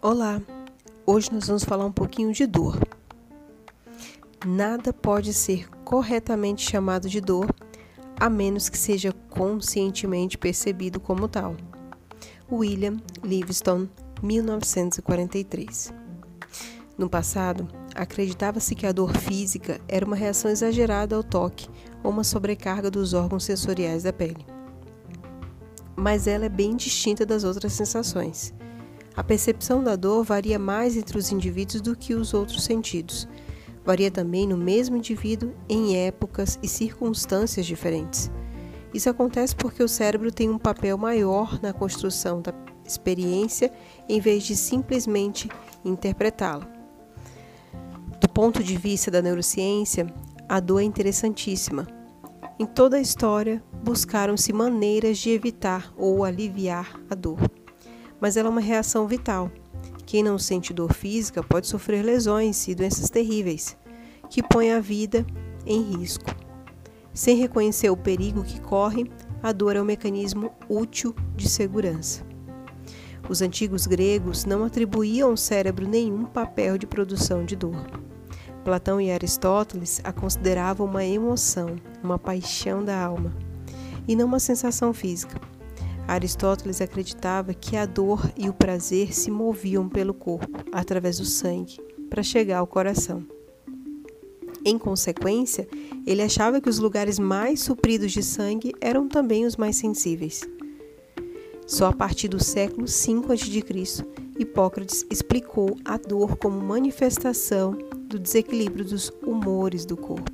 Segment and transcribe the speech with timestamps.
[0.00, 0.40] Olá,
[1.04, 2.78] hoje nós vamos falar um pouquinho de dor.
[4.46, 7.52] Nada pode ser corretamente chamado de dor
[8.16, 11.56] a menos que seja conscientemente percebido como tal.
[12.50, 13.90] William Livingstone,
[14.22, 15.92] 1943.
[16.96, 21.68] No passado, acreditava-se que a dor física era uma reação exagerada ao toque
[22.04, 24.46] ou uma sobrecarga dos órgãos sensoriais da pele.
[25.96, 28.54] Mas ela é bem distinta das outras sensações.
[29.18, 33.26] A percepção da dor varia mais entre os indivíduos do que os outros sentidos.
[33.84, 38.30] Varia também no mesmo indivíduo em épocas e circunstâncias diferentes.
[38.94, 42.54] Isso acontece porque o cérebro tem um papel maior na construção da
[42.86, 43.72] experiência
[44.08, 45.50] em vez de simplesmente
[45.84, 46.70] interpretá-la.
[48.20, 50.06] Do ponto de vista da neurociência,
[50.48, 51.88] a dor é interessantíssima.
[52.56, 57.57] Em toda a história, buscaram-se maneiras de evitar ou aliviar a dor
[58.20, 59.50] mas ela é uma reação vital.
[60.06, 63.76] Quem não sente dor física pode sofrer lesões e doenças terríveis,
[64.30, 65.26] que põem a vida
[65.66, 66.34] em risco.
[67.12, 69.10] Sem reconhecer o perigo que corre,
[69.42, 72.26] a dor é um mecanismo útil de segurança.
[73.28, 77.76] Os antigos gregos não atribuíam ao cérebro nenhum papel de produção de dor.
[78.64, 83.34] Platão e Aristóteles a consideravam uma emoção, uma paixão da alma,
[84.06, 85.38] e não uma sensação física.
[86.08, 91.76] Aristóteles acreditava que a dor e o prazer se moviam pelo corpo, através do sangue,
[92.08, 93.26] para chegar ao coração.
[94.64, 95.68] Em consequência,
[96.06, 100.48] ele achava que os lugares mais supridos de sangue eram também os mais sensíveis.
[101.66, 104.06] Só a partir do século V a.C.,
[104.38, 110.32] Hipócrates explicou a dor como manifestação do desequilíbrio dos humores do corpo.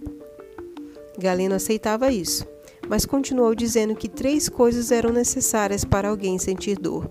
[1.18, 2.53] Galeno aceitava isso
[2.88, 7.08] mas continuou dizendo que três coisas eram necessárias para alguém sentir dor: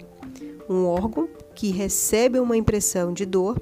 [0.70, 3.62] um órgão que recebe uma impressão de dor,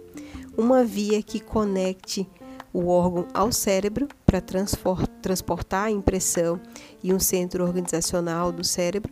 [0.57, 2.27] uma via que conecte
[2.73, 6.59] o órgão ao cérebro para transportar a impressão
[7.03, 9.11] e um centro organizacional do cérebro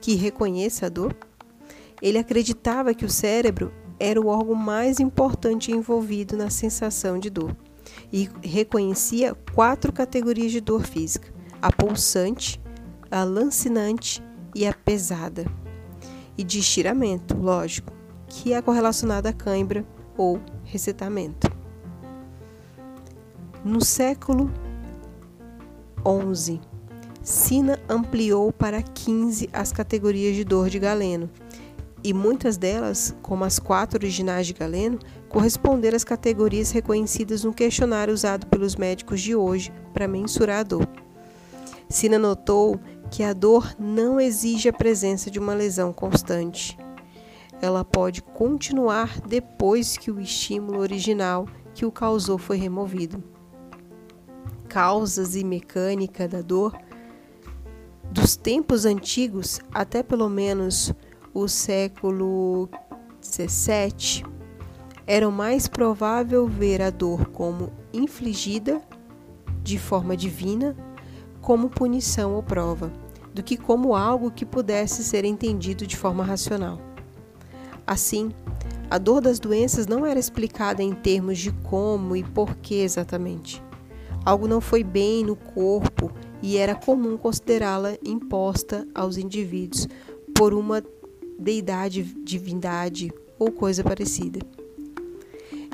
[0.00, 1.16] que reconheça a dor.
[2.00, 7.56] Ele acreditava que o cérebro era o órgão mais importante envolvido na sensação de dor
[8.12, 12.60] e reconhecia quatro categorias de dor física: a pulsante,
[13.10, 14.22] a lancinante
[14.54, 15.44] e a pesada.
[16.36, 17.92] E de estiramento, lógico,
[18.28, 19.84] que é correlacionada à cãibra
[20.16, 21.50] ou recetamento.
[23.64, 24.50] No século
[26.34, 26.60] XI,
[27.22, 31.28] Sina ampliou para 15 as categorias de dor de Galeno,
[32.02, 34.98] e muitas delas, como as quatro originais de Galeno,
[35.28, 40.88] corresponderam às categorias reconhecidas no questionário usado pelos médicos de hoje para mensurar a dor.
[41.88, 42.78] Sina notou
[43.10, 46.76] que a dor não exige a presença de uma lesão constante.
[47.60, 53.22] Ela pode continuar depois que o estímulo original que o causou foi removido.
[54.68, 56.78] Causas e mecânica da dor
[58.10, 60.92] dos tempos antigos até pelo menos
[61.32, 62.68] o século
[63.22, 64.24] XVII,
[65.06, 68.80] era mais provável ver a dor como infligida
[69.62, 70.76] de forma divina
[71.48, 72.92] como punição ou prova,
[73.32, 76.78] do que como algo que pudesse ser entendido de forma racional.
[77.86, 78.30] Assim,
[78.90, 83.62] a dor das doenças não era explicada em termos de como e por que exatamente.
[84.26, 89.88] Algo não foi bem no corpo e era comum considerá-la imposta aos indivíduos
[90.34, 90.84] por uma
[91.38, 94.40] deidade, divindade ou coisa parecida.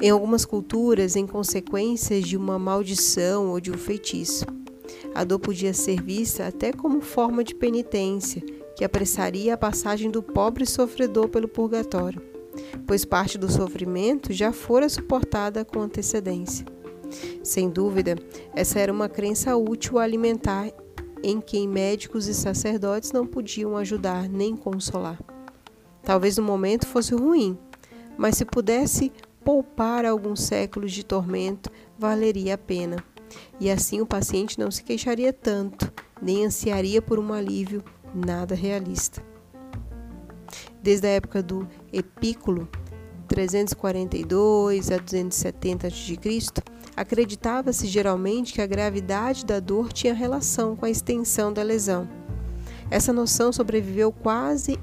[0.00, 4.46] Em algumas culturas, em consequência de uma maldição ou de um feitiço.
[5.14, 8.42] A dor podia ser vista até como forma de penitência,
[8.76, 12.20] que apressaria a passagem do pobre sofredor pelo purgatório,
[12.86, 16.66] pois parte do sofrimento já fora suportada com antecedência.
[17.42, 18.16] Sem dúvida,
[18.54, 20.70] essa era uma crença útil a alimentar
[21.22, 25.18] em quem médicos e sacerdotes não podiam ajudar nem consolar.
[26.02, 27.56] Talvez no momento fosse ruim,
[28.18, 29.12] mas se pudesse
[29.44, 32.96] poupar alguns séculos de tormento, valeria a pena
[33.60, 37.82] e assim o paciente não se queixaria tanto, nem ansiaria por um alívio
[38.14, 39.22] nada realista.
[40.82, 42.68] Desde a época do Epículo,
[43.26, 46.18] 342 a 270 a.C.,
[46.96, 52.08] acreditava-se geralmente que a gravidade da dor tinha relação com a extensão da lesão.
[52.90, 54.78] Essa noção sobreviveu quase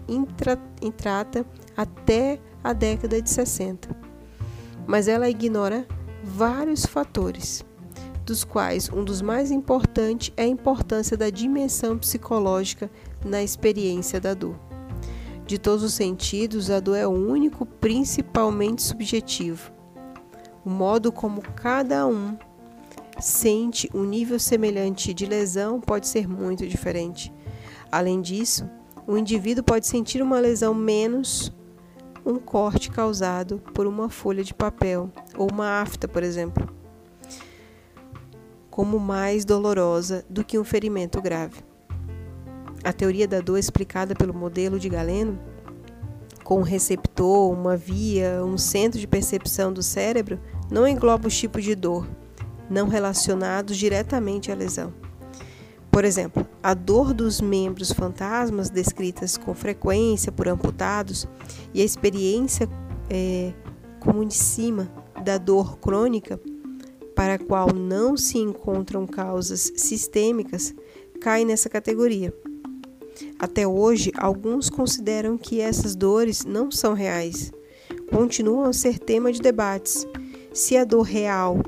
[0.82, 1.46] intrata
[1.78, 3.96] até a década de 60,
[4.86, 5.88] mas ela ignora
[6.24, 7.64] vários fatores
[8.32, 12.90] dos quais um dos mais importantes é a importância da dimensão psicológica
[13.26, 14.56] na experiência da dor.
[15.46, 19.70] De todos os sentidos, a dor é o único, principalmente subjetivo.
[20.64, 22.38] O modo como cada um
[23.20, 27.34] sente um nível semelhante de lesão pode ser muito diferente.
[27.92, 28.66] Além disso,
[29.06, 31.52] o indivíduo pode sentir uma lesão menos
[32.26, 36.81] um corte causado por uma folha de papel ou uma afta, por exemplo,
[38.82, 41.64] como mais dolorosa do que um ferimento grave.
[42.84, 45.38] A teoria da dor explicada pelo modelo de Galeno,
[46.44, 50.40] com um receptor, uma via, um centro de percepção do cérebro,
[50.72, 52.08] não engloba os tipos de dor
[52.68, 54.92] não relacionados diretamente à lesão.
[55.92, 61.28] Por exemplo, a dor dos membros fantasmas descritas com frequência por amputados
[61.72, 62.68] e a experiência
[63.12, 63.54] é,
[64.00, 64.92] comunicima
[65.24, 66.40] da dor crônica,
[67.22, 70.74] para a qual não se encontram causas sistêmicas,
[71.22, 72.34] cai nessa categoria.
[73.38, 77.52] Até hoje, alguns consideram que essas dores não são reais.
[78.10, 80.04] Continuam a ser tema de debates.
[80.52, 81.62] Se a dor real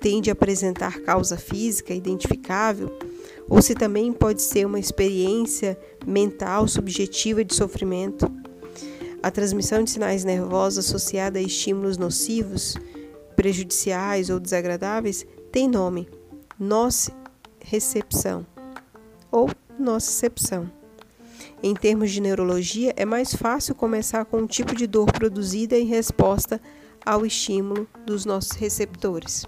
[0.00, 2.90] tende a apresentar causa física identificável,
[3.48, 8.28] ou se também pode ser uma experiência mental subjetiva de sofrimento.
[9.22, 12.76] A transmissão de sinais nervosos associada a estímulos nocivos,
[13.32, 16.08] prejudiciais ou desagradáveis tem nome:
[16.58, 18.46] nocicepção
[19.30, 20.70] ou nocicepção.
[21.62, 25.86] Em termos de neurologia, é mais fácil começar com um tipo de dor produzida em
[25.86, 26.60] resposta
[27.04, 29.44] ao estímulo dos nossos receptores.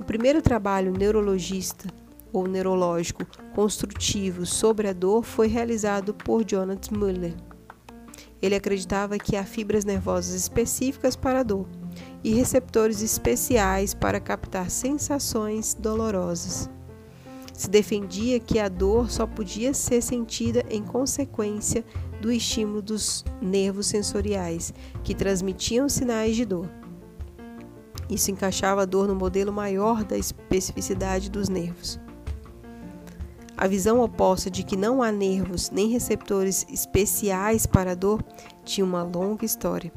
[0.00, 1.88] O primeiro trabalho neurologista
[2.32, 3.24] ou neurológico
[3.54, 7.34] construtivo sobre a dor foi realizado por Jonathan Muller.
[8.42, 11.66] Ele acreditava que há fibras nervosas específicas para a dor
[12.22, 16.68] e receptores especiais para captar sensações dolorosas.
[17.52, 21.84] Se defendia que a dor só podia ser sentida em consequência
[22.20, 26.68] do estímulo dos nervos sensoriais, que transmitiam sinais de dor.
[28.10, 31.98] Isso encaixava a dor no modelo maior da especificidade dos nervos.
[33.56, 38.22] A visão oposta de que não há nervos nem receptores especiais para a dor
[38.64, 39.90] tinha uma longa história.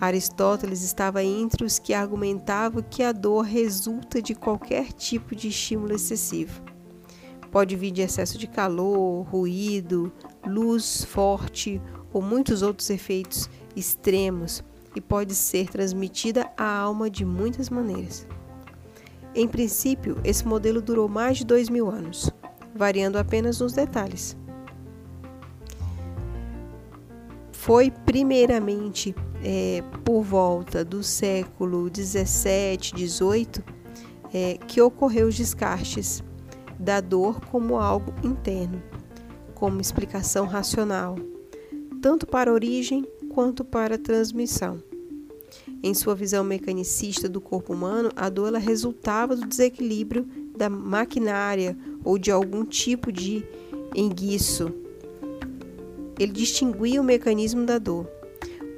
[0.00, 5.94] Aristóteles estava entre os que argumentavam que a dor resulta de qualquer tipo de estímulo
[5.94, 6.62] excessivo.
[7.50, 10.12] Pode vir de excesso de calor, ruído,
[10.46, 11.80] luz forte
[12.12, 14.62] ou muitos outros efeitos extremos
[14.94, 18.26] e pode ser transmitida à alma de muitas maneiras.
[19.34, 22.30] Em princípio, esse modelo durou mais de dois mil anos
[22.78, 24.36] variando apenas nos detalhes.
[27.52, 33.62] Foi primeiramente é, por volta do século 17, 18
[34.32, 36.22] é, que ocorreu os descartes
[36.78, 38.82] da dor como algo interno,
[39.54, 41.16] como explicação racional,
[42.00, 44.82] tanto para origem quanto para transmissão.
[45.82, 50.26] Em sua visão mecanicista do corpo humano, a dor resultava do desequilíbrio
[50.56, 53.44] da maquinária ou de algum tipo de
[53.94, 54.72] enguiço.
[56.18, 58.08] Ele distinguia o mecanismo da dor,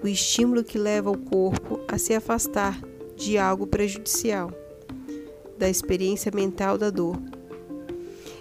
[0.02, 2.80] o estímulo que leva o corpo a se afastar
[3.16, 4.50] de algo prejudicial,
[5.58, 7.20] da experiência mental da dor.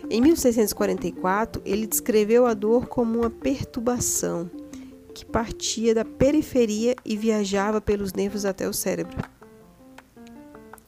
[0.10, 4.50] Em 1644, ele descreveu a dor como uma perturbação
[5.14, 9.18] que partia da periferia e viajava pelos nervos até o cérebro.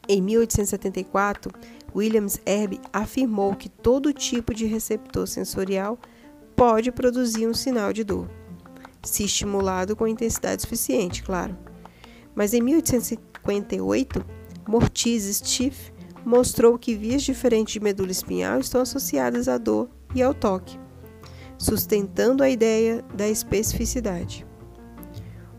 [0.08, 1.51] Em 1874,
[1.96, 6.00] Williams Erbe afirmou que todo tipo de receptor sensorial
[6.56, 8.28] pode produzir um sinal de dor,
[9.03, 11.58] se estimulado com intensidade suficiente, claro.
[12.36, 14.24] Mas em 1858,
[14.67, 15.91] Mortiz Stiff
[16.25, 20.79] mostrou que vias diferentes de medula espinhal estão associadas à dor e ao toque,
[21.58, 24.46] sustentando a ideia da especificidade.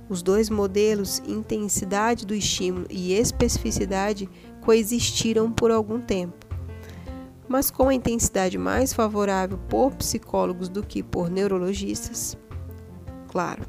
[0.09, 4.29] Os dois modelos, intensidade do estímulo e especificidade,
[4.61, 6.47] coexistiram por algum tempo.
[7.49, 12.37] Mas com a intensidade mais favorável por psicólogos do que por neurologistas,
[13.33, 13.65] claro.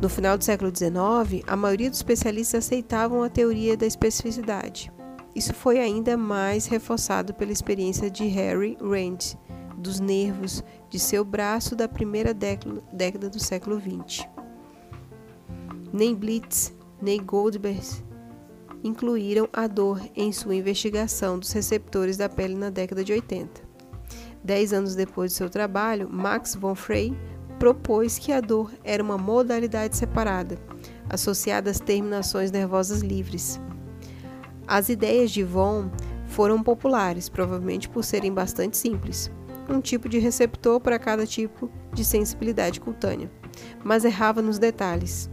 [0.00, 4.92] No final do século XIX, a maioria dos especialistas aceitavam a teoria da especificidade.
[5.34, 9.36] Isso foi ainda mais reforçado pela experiência de Harry Rand
[9.76, 14.26] dos nervos de seu braço da primeira década do século XX.
[15.92, 17.84] Nem Blitz, nem Goldberg
[18.84, 23.62] incluíram a dor em sua investigação dos receptores da pele na década de 80.
[24.44, 27.16] Dez anos depois do seu trabalho, Max von Frey
[27.58, 30.58] propôs que a dor era uma modalidade separada,
[31.08, 33.60] associada às terminações nervosas livres.
[34.66, 35.90] As ideias de von
[36.26, 39.30] foram populares, provavelmente por serem bastante simples.
[39.68, 43.30] um tipo de receptor para cada tipo de sensibilidade cutânea,
[43.82, 45.30] mas errava nos detalhes.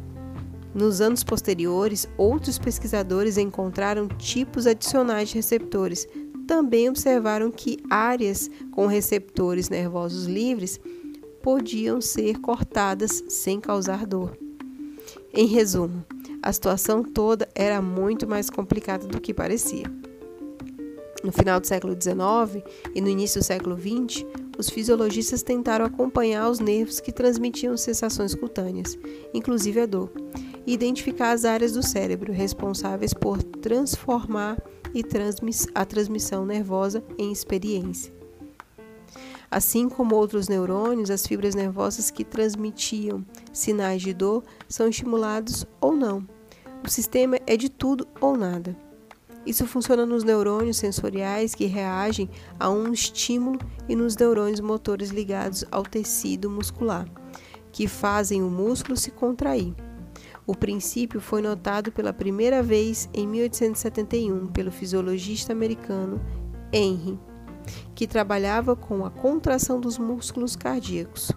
[0.73, 6.07] Nos anos posteriores, outros pesquisadores encontraram tipos adicionais de receptores.
[6.47, 10.79] Também observaram que áreas com receptores nervosos livres
[11.41, 14.37] podiam ser cortadas sem causar dor.
[15.33, 16.05] Em resumo,
[16.41, 19.85] a situação toda era muito mais complicada do que parecia.
[21.23, 22.63] No final do século XIX
[22.95, 24.25] e no início do século XX,
[24.57, 28.97] os fisiologistas tentaram acompanhar os nervos que transmitiam sensações cutâneas,
[29.33, 30.11] inclusive a dor,
[30.65, 34.61] e identificar as áreas do cérebro responsáveis por transformar
[34.93, 38.20] e transmiss a transmissão nervosa em experiência.
[39.51, 45.93] Assim como outros neurônios, as fibras nervosas que transmitiam sinais de dor são estimulados ou
[45.93, 46.25] não.
[46.81, 48.77] O sistema é de tudo ou nada.
[49.45, 55.65] Isso funciona nos neurônios sensoriais que reagem a um estímulo e nos neurônios motores ligados
[55.69, 57.05] ao tecido muscular,
[57.73, 59.75] que fazem o músculo se contrair.
[60.47, 66.21] O princípio foi notado pela primeira vez em 1871 pelo fisiologista americano
[66.71, 67.19] Henry
[67.93, 71.31] que trabalhava com a contração dos músculos cardíacos.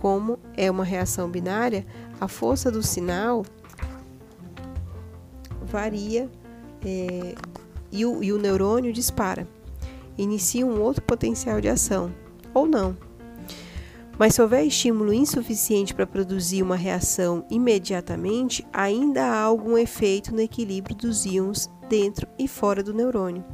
[0.00, 1.86] Como é uma reação binária,
[2.20, 3.44] a força do sinal
[5.64, 6.28] varia
[6.84, 7.34] é,
[7.90, 9.46] e, o, e o neurônio dispara.
[10.18, 12.12] Inicia um outro potencial de ação,
[12.52, 12.96] ou não.
[14.18, 20.40] Mas se houver estímulo insuficiente para produzir uma reação imediatamente, ainda há algum efeito no
[20.40, 23.44] equilíbrio dos íons dentro e fora do neurônio.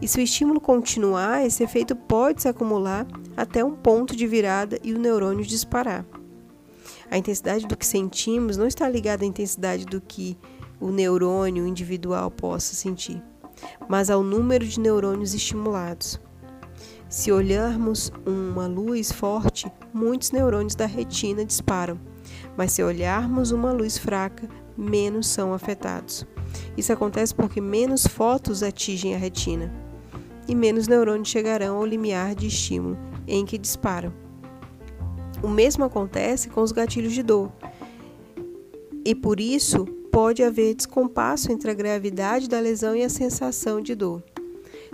[0.00, 3.06] E se o estímulo continuar, esse efeito pode se acumular
[3.36, 6.04] até um ponto de virada e o neurônio disparar.
[7.10, 10.36] A intensidade do que sentimos não está ligada à intensidade do que
[10.80, 13.22] o neurônio individual possa sentir,
[13.88, 16.20] mas ao número de neurônios estimulados.
[17.08, 21.98] Se olharmos uma luz forte, muitos neurônios da retina disparam,
[22.56, 26.26] mas se olharmos uma luz fraca, menos são afetados.
[26.76, 29.72] Isso acontece porque menos fotos atingem a retina
[30.48, 32.96] e menos neurônios chegarão ao limiar de estímulo
[33.26, 34.12] em que disparam.
[35.42, 37.52] O mesmo acontece com os gatilhos de dor.
[39.04, 43.94] E por isso pode haver descompasso entre a gravidade da lesão e a sensação de
[43.94, 44.22] dor.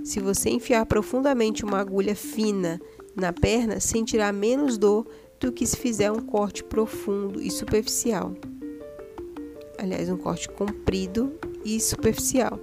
[0.03, 2.81] Se você enfiar profundamente uma agulha fina
[3.17, 5.07] na perna, sentirá menos dor
[5.41, 8.35] do que se fizer um corte profundo e superficial.
[9.79, 11.33] Aliás, um corte comprido
[11.65, 12.61] e superficial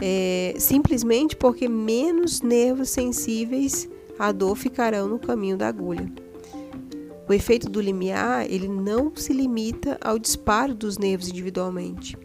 [0.00, 6.10] é, simplesmente porque menos nervos sensíveis à dor ficarão no caminho da agulha.
[7.28, 12.18] O efeito do limiar ele não se limita ao disparo dos nervos individualmente.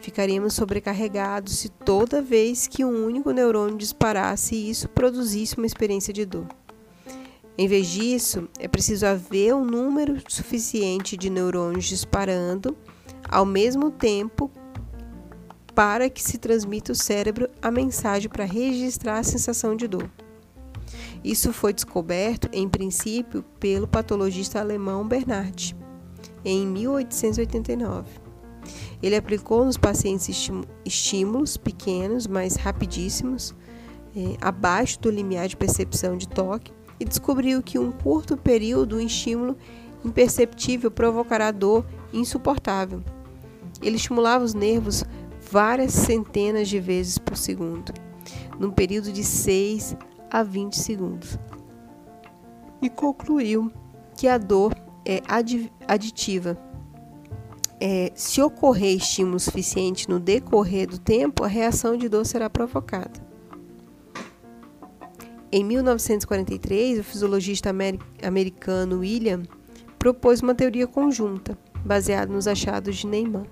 [0.00, 6.24] Ficaríamos sobrecarregados se toda vez que um único neurônio disparasse isso produzisse uma experiência de
[6.24, 6.46] dor.
[7.58, 12.76] Em vez disso, é preciso haver um número suficiente de neurônios disparando
[13.28, 14.50] ao mesmo tempo
[15.76, 20.10] para que se transmita ao cérebro a mensagem para registrar a sensação de dor.
[21.22, 25.76] Isso foi descoberto, em princípio, pelo patologista alemão Bernard,
[26.42, 28.08] em 1889.
[29.02, 30.50] Ele aplicou nos pacientes
[30.82, 33.54] estímulos pequenos, mas rapidíssimos,
[34.16, 39.00] é, abaixo do limiar de percepção de toque, e descobriu que um curto período um
[39.00, 39.54] estímulo
[40.02, 43.04] imperceptível provocará dor insuportável.
[43.82, 45.04] Ele estimulava os nervos
[45.50, 47.92] várias centenas de vezes por segundo,
[48.58, 49.96] num período de 6
[50.30, 51.38] a 20 segundos.
[52.82, 53.70] E concluiu
[54.16, 54.74] que a dor
[55.04, 55.22] é
[55.86, 56.58] aditiva.
[57.78, 63.24] É, se ocorrer estímulo suficiente no decorrer do tempo, a reação de dor será provocada.
[65.52, 67.70] Em 1943, o fisiologista
[68.22, 69.42] americano William
[69.98, 73.46] propôs uma teoria conjunta, baseada nos achados de Neyman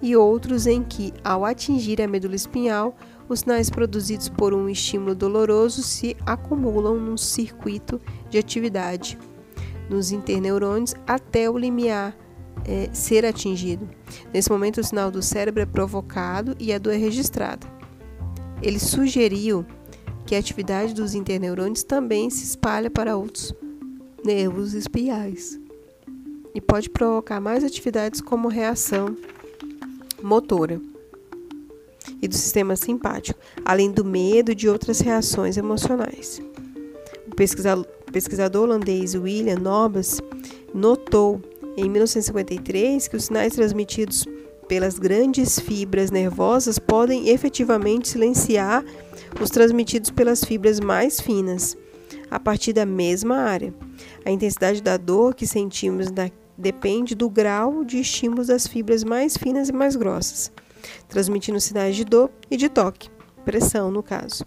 [0.00, 2.96] e outros em que, ao atingir a medula espinhal,
[3.28, 8.00] os sinais produzidos por um estímulo doloroso se acumulam num circuito
[8.30, 9.18] de atividade
[9.88, 12.16] nos interneurônios até o limiar
[12.64, 13.88] é, ser atingido.
[14.32, 17.66] Nesse momento, o sinal do cérebro é provocado e a dor é registrada.
[18.62, 19.64] Ele sugeriu
[20.26, 23.54] que a atividade dos interneurônios também se espalha para outros
[24.24, 25.58] nervos espiais
[26.54, 29.16] e pode provocar mais atividades como reação
[30.22, 30.80] motora
[32.20, 36.42] e do sistema simpático, além do medo de outras reações emocionais.
[37.30, 40.20] O pesquisador, pesquisador holandês William Nobas
[40.74, 41.40] notou
[41.76, 44.24] em 1953 que os sinais transmitidos
[44.66, 48.84] pelas grandes fibras nervosas podem efetivamente silenciar
[49.40, 51.76] os transmitidos pelas fibras mais finas.
[52.30, 53.72] a partir da mesma área.
[54.24, 59.36] A intensidade da dor que sentimos na, depende do grau de estímulo das fibras mais
[59.36, 60.50] finas e mais grossas,
[61.08, 63.08] transmitindo sinais de dor e de toque,
[63.44, 64.44] pressão no caso.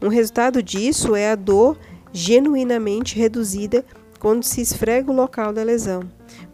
[0.00, 1.78] Um resultado disso é a dor
[2.10, 3.84] genuinamente reduzida
[4.18, 6.02] quando se esfrega o local da lesão,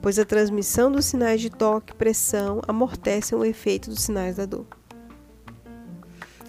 [0.02, 4.46] pois a transmissão dos sinais de toque e pressão amortecem o efeito dos sinais da
[4.46, 4.66] dor.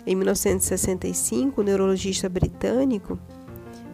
[0.08, 3.20] Em 1965, o neurologista britânico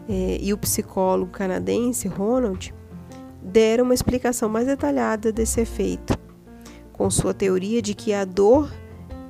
[0.07, 2.73] eh, e o psicólogo canadense Ronald
[3.45, 6.17] deram uma explicação mais detalhada desse efeito,
[6.91, 8.73] com sua teoria de que a dor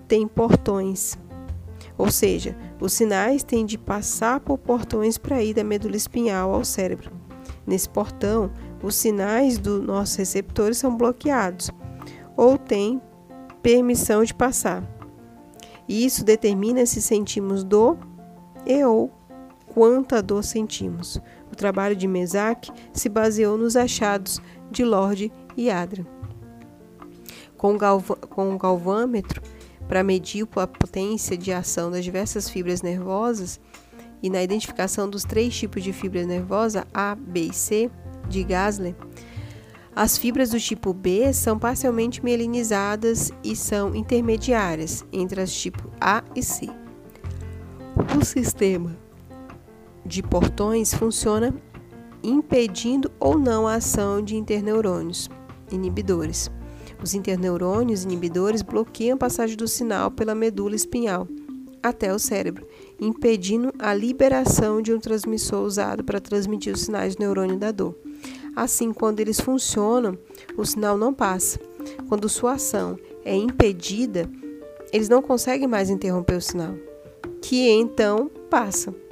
[0.07, 1.17] tem portões,
[1.97, 6.63] ou seja, os sinais têm de passar por portões para ir da medula espinhal ao
[6.63, 7.11] cérebro.
[7.67, 11.71] Nesse portão, os sinais dos nossos receptores são bloqueados
[12.37, 13.01] ou têm
[13.61, 14.83] permissão de passar.
[15.87, 17.97] Isso determina se sentimos dor
[18.65, 19.11] e ou
[19.75, 21.21] quanta dor sentimos.
[21.51, 24.41] O trabalho de Mesac se baseou nos achados
[24.71, 26.05] de Lord e Adrian.
[27.57, 27.77] Com,
[28.37, 29.41] um galvâmetro,
[29.85, 33.59] para medir a potência de ação das diversas fibras nervosas
[34.23, 37.91] e na identificação dos três tipos de fibra nervosa, A, B e C,
[38.29, 38.95] de Gasler,
[39.93, 46.23] as fibras do tipo B são parcialmente mielinizadas e são intermediárias entre as tipo A
[46.33, 46.69] e C.
[48.17, 49.04] O sistema
[50.05, 51.53] de portões funciona
[52.23, 55.29] impedindo ou não a ação de interneurônios
[55.71, 56.51] inibidores.
[57.01, 61.27] Os interneurônios inibidores bloqueiam a passagem do sinal pela medula espinhal
[61.83, 62.65] até o cérebro,
[62.99, 67.95] impedindo a liberação de um transmissor usado para transmitir os sinais de neurônio da dor.
[68.55, 70.17] Assim, quando eles funcionam,
[70.57, 71.59] o sinal não passa.
[72.09, 74.27] Quando sua ação é impedida,
[74.91, 76.73] eles não conseguem mais interromper o sinal,
[77.39, 79.04] que então passa.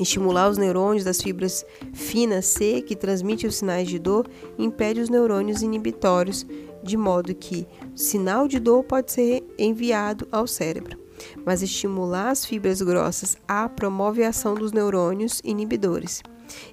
[0.00, 4.26] Estimular os neurônios das fibras finas C, que transmitem os sinais de dor,
[4.58, 6.46] impede os neurônios inibitórios
[6.82, 10.98] de modo que sinal de dor pode ser enviado ao cérebro.
[11.44, 16.22] Mas estimular as fibras grossas A promove a ação dos neurônios inibidores.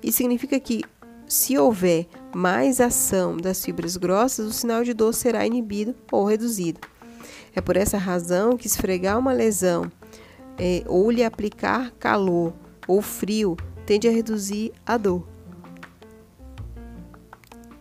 [0.02, 0.82] Isso significa que,
[1.28, 6.80] se houver mais ação das fibras grossas, o sinal de dor será inibido ou reduzido.
[7.54, 9.92] É por essa razão que esfregar uma lesão
[10.58, 12.54] é, ou lhe aplicar calor
[12.90, 15.24] ou frio tende a reduzir a dor.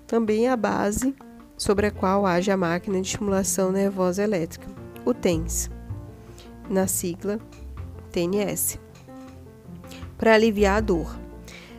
[0.06, 1.16] Também a base
[1.56, 4.68] sobre a qual age a máquina de estimulação nervosa elétrica,
[5.06, 5.70] o TENS,
[6.68, 7.40] na sigla
[8.12, 8.78] TNS,
[10.18, 11.18] para aliviar a dor.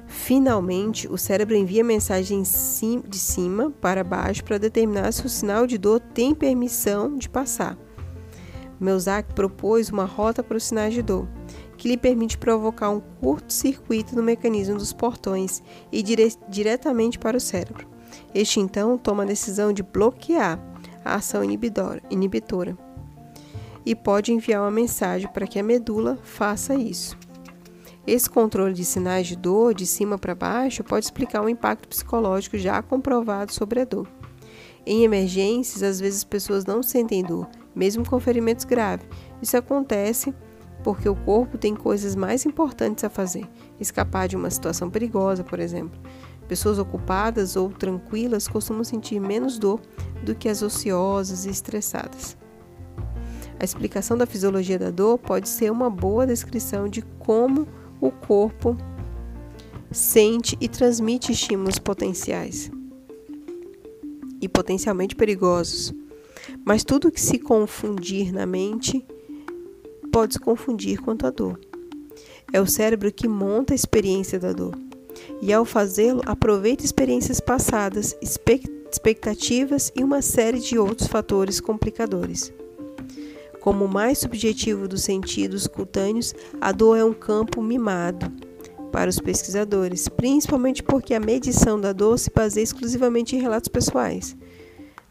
[0.07, 5.77] Finalmente, o cérebro envia mensagem de cima para baixo para determinar se o sinal de
[5.77, 7.77] dor tem permissão de passar.
[8.79, 11.27] Melzack propôs uma rota para os sinais de dor,
[11.79, 17.39] que lhe permite provocar um curto-circuito no mecanismo dos portões e dire diretamente para o
[17.39, 17.87] cérebro.
[18.35, 20.59] Este então toma a decisão de bloquear
[21.05, 22.77] a ação inibitora
[23.85, 27.17] e pode enviar uma mensagem para que a medula faça isso.
[28.05, 32.57] Esse controle de sinais de dor de cima para baixo pode explicar um impacto psicológico
[32.57, 34.07] já comprovado sobre a dor.
[34.85, 39.07] Em emergências, às vezes as pessoas não sentem dor, mesmo com ferimentos graves.
[39.41, 40.33] Isso acontece
[40.83, 43.47] porque o corpo tem coisas mais importantes a fazer,
[43.79, 45.99] escapar de uma situação perigosa, por exemplo.
[46.47, 49.79] Pessoas ocupadas ou tranquilas costumam sentir menos dor
[50.23, 52.37] do que as ociosas e estressadas.
[53.59, 57.67] A explicação da fisiologia da dor pode ser uma boa descrição de como
[57.99, 58.75] o corpo
[59.91, 62.71] sente e transmite estímulos potenciais
[64.41, 65.93] e potencialmente perigosos.
[66.65, 69.05] Mas tudo que se confundir na mente
[70.09, 71.59] pode se confundir quanto à dor.
[72.51, 74.77] É o cérebro que monta a experiência da dor
[75.41, 82.51] e, ao fazê-lo, aproveita experiências passadas, expectativas e uma série de outros fatores complicadores.
[83.61, 88.31] Como o mais subjetivo dos sentidos cutâneos, a dor é um campo mimado
[88.91, 94.35] para os pesquisadores, principalmente porque a medição da dor se baseia exclusivamente em relatos pessoais.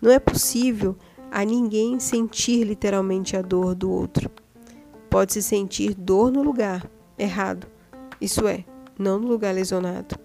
[0.00, 0.96] Não é possível
[1.30, 4.30] a ninguém sentir literalmente a dor do outro.
[5.11, 7.66] Pode-se sentir dor no lugar errado,
[8.21, 8.64] isso é,
[8.99, 10.16] não no lugar lesionado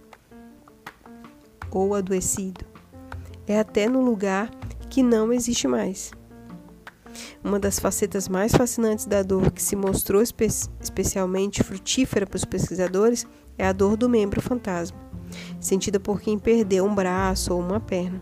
[1.72, 2.66] ou adoecido.
[3.48, 4.50] É até no lugar
[4.90, 6.12] que não existe mais.
[7.44, 10.48] Uma das facetas mais fascinantes da dor que se mostrou espe
[10.82, 14.98] especialmente frutífera para os pesquisadores é a dor do membro fantasma,
[15.60, 18.22] sentida por quem perdeu um braço ou uma perna.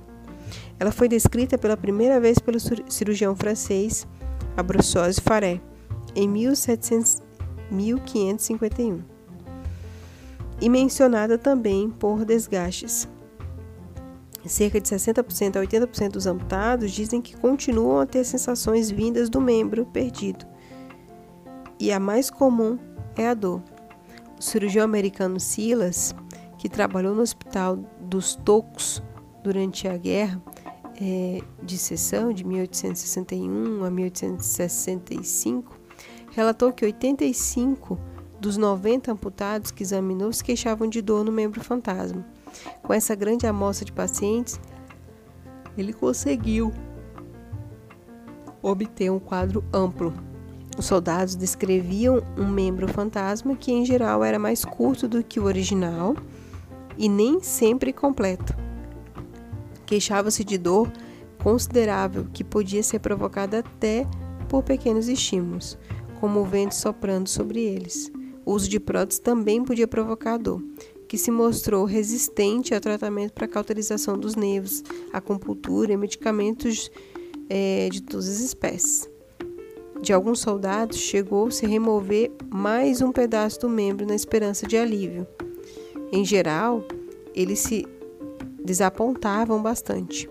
[0.79, 4.07] Ela foi descrita pela primeira vez pelo cirurgião francês
[4.57, 5.61] Abrossos Faré
[6.15, 7.21] em 1700,
[7.71, 9.01] 1551.
[10.59, 13.07] e mencionada também por desgastes.
[14.45, 19.39] Cerca de 60% a 80% dos amputados dizem que continuam a ter sensações vindas do
[19.39, 20.45] membro perdido.
[21.79, 22.77] E a mais comum
[23.15, 23.61] é a dor.
[24.37, 26.13] O cirurgião americano Silas,
[26.57, 29.01] que trabalhou no hospital dos Tocos
[29.43, 30.41] durante a guerra
[30.99, 35.80] é, de seção de 1861 a 1865,
[36.31, 37.97] relatou que 85
[38.39, 42.25] dos 90 amputados que examinou se queixavam de dor no membro fantasma.
[42.81, 44.59] Com essa grande amostra de pacientes,
[45.77, 46.73] ele conseguiu
[48.61, 50.13] obter um quadro amplo.
[50.77, 55.45] Os soldados descreviam um membro fantasma que, em geral, era mais curto do que o
[55.45, 56.15] original
[56.97, 58.55] e nem sempre completo.
[59.85, 60.91] Queixava-se de dor
[61.43, 64.07] considerável que podia ser provocada até
[64.47, 65.77] por pequenos estímulos,
[66.21, 68.11] como o vento soprando sobre eles.
[68.45, 70.63] O uso de prótese também podia provocar dor,
[71.07, 76.91] que se mostrou resistente ao tratamento para cauterização dos nervos, acupuntura e medicamentos
[77.49, 79.09] é, de todas as espécies.
[79.99, 85.27] De alguns soldados, chegou-se a remover mais um pedaço do membro na esperança de alívio.
[86.11, 86.83] Em geral,
[87.33, 87.87] eles se
[88.63, 90.29] desapontavam bastante.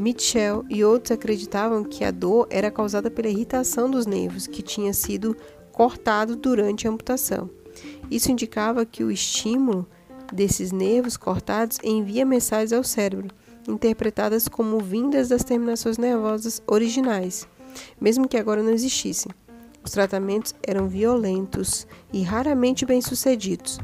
[0.00, 4.94] Mitchell e outros acreditavam que a dor era causada pela irritação dos nervos que tinha
[4.94, 5.36] sido
[5.72, 7.50] cortado durante a amputação.
[8.10, 9.86] Isso indicava que o estímulo
[10.32, 13.28] desses nervos cortados envia mensagens ao cérebro,
[13.68, 17.46] interpretadas como vindas das terminações nervosas originais,
[18.00, 19.30] mesmo que agora não existissem.
[19.84, 23.78] Os tratamentos eram violentos e raramente bem-sucedidos.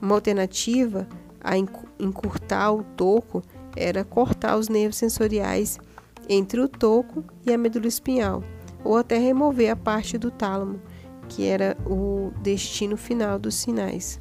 [0.00, 1.06] Uma alternativa
[1.38, 3.42] a encurtar o toco
[3.76, 5.78] era cortar os nervos sensoriais
[6.28, 8.42] entre o toco e a medula espinhal,
[8.82, 10.80] ou até remover a parte do tálamo,
[11.28, 14.20] que era o destino final dos sinais.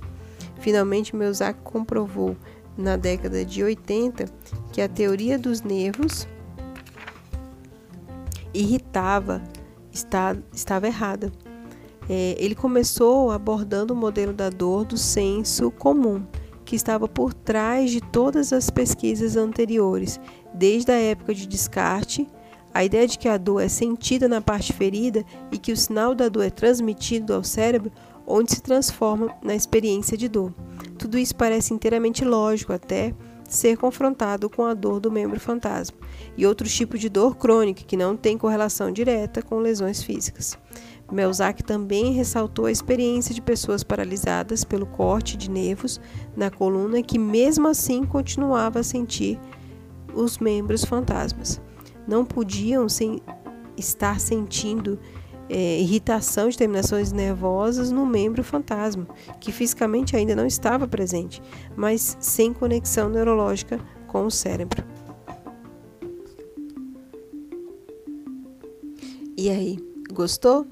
[0.60, 2.36] Finalmente, Meusac comprovou
[2.78, 4.26] na década de 80
[4.72, 6.28] que a teoria dos nervos
[8.54, 9.42] irritava
[9.92, 11.32] estava errada.
[12.10, 16.26] É, ele começou abordando o modelo da dor do senso comum,
[16.64, 20.20] que estava por trás de todas as pesquisas anteriores,
[20.54, 22.28] desde a época de Descartes
[22.74, 26.16] a ideia de que a dor é sentida na parte ferida e que o sinal
[26.16, 27.92] da dor é transmitido ao cérebro,
[28.26, 30.52] onde se transforma na experiência de dor.
[30.98, 33.14] Tudo isso parece inteiramente lógico até
[33.48, 35.96] ser confrontado com a dor do membro fantasma
[36.36, 40.58] e outros tipos de dor crônica que não têm correlação direta com lesões físicas.
[41.14, 46.00] Melzack também ressaltou a experiência de pessoas paralisadas pelo corte de nervos
[46.36, 49.40] na coluna que mesmo assim continuava a sentir
[50.14, 51.62] os membros fantasmas
[52.08, 53.22] não podiam sem,
[53.78, 55.00] estar sentindo
[55.50, 59.08] é, irritação de terminações nervosas no membro fantasma,
[59.40, 61.42] que fisicamente ainda não estava presente,
[61.76, 64.84] mas sem conexão neurológica com o cérebro.
[69.36, 69.78] E aí,
[70.14, 70.66] gostou?